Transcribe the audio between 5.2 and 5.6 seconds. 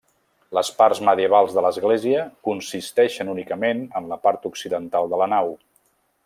la nau.